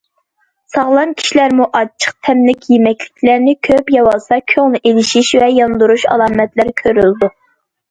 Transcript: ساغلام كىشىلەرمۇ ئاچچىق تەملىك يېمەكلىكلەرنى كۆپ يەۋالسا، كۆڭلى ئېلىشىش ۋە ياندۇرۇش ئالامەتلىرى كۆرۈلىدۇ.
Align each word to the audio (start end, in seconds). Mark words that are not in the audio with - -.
ساغلام 0.75 1.11
كىشىلەرمۇ 1.19 1.67
ئاچچىق 1.79 2.15
تەملىك 2.29 2.65
يېمەكلىكلەرنى 2.71 3.55
كۆپ 3.69 3.93
يەۋالسا، 3.97 4.41
كۆڭلى 4.55 4.83
ئېلىشىش 4.91 5.33
ۋە 5.45 5.53
ياندۇرۇش 5.61 6.09
ئالامەتلىرى 6.17 6.77
كۆرۈلىدۇ. 6.85 7.33